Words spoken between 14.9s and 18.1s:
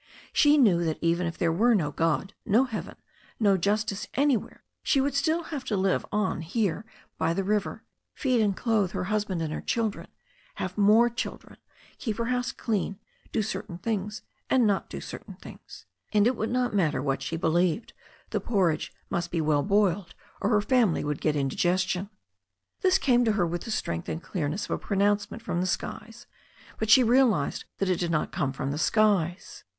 certain things. And it would not matter what she believed,